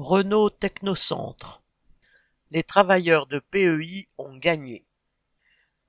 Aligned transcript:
Renault 0.00 0.50
Technocentre. 0.50 1.60
Les 2.52 2.62
travailleurs 2.62 3.26
de 3.26 3.40
PEI 3.40 4.06
ont 4.16 4.36
gagné. 4.36 4.86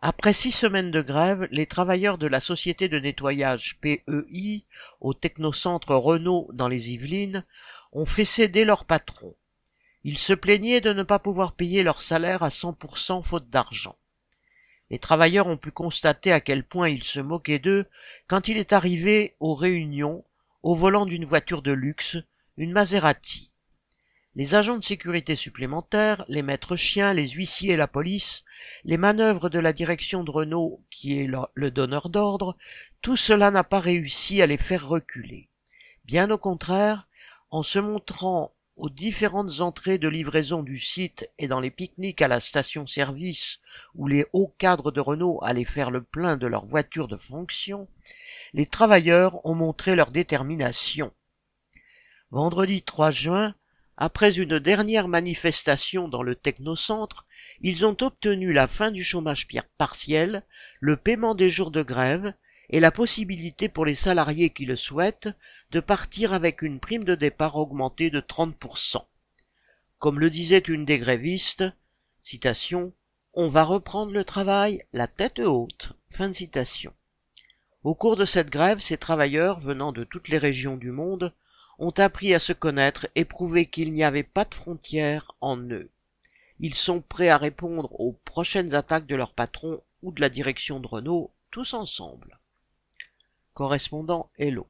Après 0.02 0.34
six 0.34 0.52
semaines 0.52 0.90
de 0.90 1.04
grève, 1.04 1.48
les 1.52 1.68
travailleurs 1.68 2.18
de 2.18 2.26
la 2.26 2.40
société 2.40 2.90
de 2.90 2.98
nettoyage 2.98 3.78
PEI 3.82 4.66
au 5.00 5.14
Technocentre 5.14 5.94
Renault 5.94 6.50
dans 6.54 6.68
les 6.68 6.92
Yvelines 6.92 7.46
ont 7.92 8.08
fait 8.08 8.26
céder 8.26 8.66
leur 8.66 8.86
patron. 8.86 9.36
Ils 10.04 10.18
se 10.18 10.34
plaignaient 10.34 10.82
de 10.82 10.92
ne 10.92 11.04
pas 11.04 11.20
pouvoir 11.20 11.54
payer 11.54 11.84
leur 11.84 12.02
salaire 12.02 12.42
à 12.42 12.50
100% 12.50 13.22
faute 13.22 13.52
d'argent. 13.52 13.96
Les 14.90 14.98
travailleurs 14.98 15.46
ont 15.46 15.58
pu 15.58 15.70
constater 15.70 16.32
à 16.32 16.42
quel 16.42 16.64
point 16.64 16.90
ils 16.90 17.04
se 17.04 17.20
moquaient 17.20 17.60
d'eux 17.60 17.86
quand 18.28 18.48
il 18.48 18.58
est 18.58 18.74
arrivé 18.74 19.36
aux 19.40 19.54
réunions 19.54 20.26
au 20.64 20.74
volant 20.74 21.06
d'une 21.06 21.26
voiture 21.26 21.62
de 21.62 21.74
luxe, 21.74 22.18
une 22.58 22.72
Maserati. 22.72 23.49
Les 24.40 24.56
agents 24.56 24.78
de 24.78 24.84
sécurité 24.84 25.36
supplémentaires, 25.36 26.24
les 26.30 26.44
maîtres 26.44 26.78
chiens, 26.78 27.14
les 27.14 27.28
huissiers 27.28 27.74
et 27.74 27.76
la 27.76 27.90
police, 27.90 28.46
les 28.86 28.96
manœuvres 28.96 29.50
de 29.50 29.60
la 29.60 29.74
direction 29.74 30.24
de 30.24 30.32
Renault, 30.32 30.82
qui 30.90 31.20
est 31.20 31.30
le 31.54 31.72
donneur 31.72 32.08
d'ordre, 32.08 32.56
tout 33.02 33.18
cela 33.18 33.52
n'a 33.52 33.66
pas 33.66 33.82
réussi 33.82 34.42
à 34.42 34.48
les 34.48 34.56
faire 34.56 34.88
reculer. 34.88 35.50
Bien 36.06 36.32
au 36.32 36.38
contraire, 36.38 37.10
en 37.52 37.64
se 37.64 37.80
montrant 37.80 38.54
aux 38.78 38.90
différentes 38.90 39.60
entrées 39.60 39.98
de 39.98 40.08
livraison 40.08 40.64
du 40.64 40.80
site 40.80 41.30
et 41.38 41.50
dans 41.50 41.60
les 41.60 41.70
pique-niques 41.70 42.22
à 42.22 42.30
la 42.30 42.40
station-service 42.40 43.60
où 43.94 44.08
les 44.08 44.26
hauts 44.32 44.56
cadres 44.58 44.92
de 44.92 45.02
Renault 45.02 45.42
allaient 45.44 45.66
faire 45.66 45.92
le 45.92 46.02
plein 46.02 46.38
de 46.38 46.48
leurs 46.48 46.64
voitures 46.64 47.10
de 47.10 47.18
fonction, 47.18 47.90
les 48.54 48.66
travailleurs 48.66 49.46
ont 49.46 49.56
montré 49.56 49.98
leur 49.98 50.12
détermination. 50.12 51.12
Vendredi 52.32 52.84
3 52.84 53.12
juin, 53.12 53.54
après 54.02 54.40
une 54.40 54.60
dernière 54.60 55.10
manifestation 55.10 56.08
dans 56.08 56.24
le 56.24 56.34
technocentre, 56.34 57.26
ils 57.60 57.86
ont 57.86 57.98
obtenu 58.00 58.54
la 58.54 58.70
fin 58.70 58.92
du 58.92 59.04
chômage 59.04 59.46
partiel, 59.78 60.44
le 60.80 60.96
paiement 60.96 61.36
des 61.36 61.50
jours 61.50 61.70
de 61.70 61.84
grève 61.84 62.34
et 62.70 62.80
la 62.80 62.92
possibilité 62.92 63.68
pour 63.68 63.84
les 63.84 63.96
salariés 63.96 64.52
qui 64.52 64.66
le 64.66 64.78
souhaitent 64.78 65.28
de 65.72 65.82
partir 65.82 66.32
avec 66.32 66.62
une 66.62 66.80
prime 66.80 67.04
de 67.04 67.14
départ 67.14 67.58
augmentée 67.58 68.10
de 68.10 68.22
30%. 68.22 69.04
Comme 69.98 70.22
le 70.22 70.30
disait 70.30 70.60
une 70.60 70.86
des 70.86 70.98
grévistes, 70.98 71.66
citation, 72.24 72.94
on 73.34 73.50
va 73.50 73.66
reprendre 73.66 74.14
le 74.14 74.24
travail 74.24 74.82
la 74.94 75.08
tête 75.08 75.40
haute. 75.40 75.92
Au 77.84 77.96
cours 77.96 78.16
de 78.16 78.26
cette 78.26 78.50
grève, 78.50 78.80
ces 78.80 78.98
travailleurs 78.98 79.60
venant 79.60 79.92
de 79.92 80.06
toutes 80.06 80.30
les 80.30 80.38
régions 80.38 80.78
du 80.78 80.92
monde 80.92 81.34
ont 81.80 81.92
appris 81.98 82.34
à 82.34 82.40
se 82.40 82.54
connaître 82.54 83.08
et 83.16 83.26
prouvé 83.26 83.66
qu'il 83.66 83.94
n'y 83.94 84.04
avait 84.04 84.24
pas 84.24 84.46
de 84.46 84.54
frontières 84.54 85.32
en 85.42 85.58
eux. 85.58 85.90
Ils 86.60 86.76
sont 86.76 87.02
prêts 87.02 87.30
à 87.30 87.38
répondre 87.38 88.00
aux 88.00 88.12
prochaines 88.12 88.76
attaques 88.76 89.08
de 89.08 89.16
leur 89.16 89.34
patron 89.34 89.82
ou 90.04 90.12
de 90.12 90.22
la 90.22 90.30
direction 90.30 90.80
de 90.80 90.88
Renault, 90.88 91.32
tous 91.52 91.74
ensemble. 91.74 92.40
Correspondant 93.54 94.30
Hello. 94.38 94.68